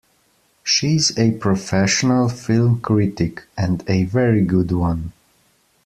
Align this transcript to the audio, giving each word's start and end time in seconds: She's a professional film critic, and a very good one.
She's 0.63 1.15
a 1.15 1.33
professional 1.33 2.27
film 2.27 2.81
critic, 2.81 3.43
and 3.55 3.83
a 3.87 4.05
very 4.05 4.41
good 4.43 4.71
one. 4.71 5.11